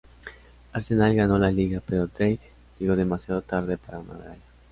Arsenal 0.73 1.13
ganó 1.13 1.37
la 1.37 1.51
liga 1.51 1.79
pero 1.85 2.07
Drake 2.07 2.39
llegó 2.79 2.95
demasiado 2.95 3.43
tarde 3.43 3.77
para 3.77 3.99
una 3.99 4.13
medalla. 4.15 4.41